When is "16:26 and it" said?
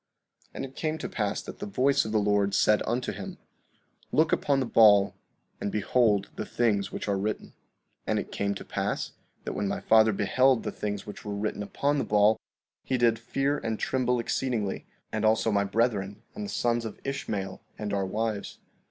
0.45-0.75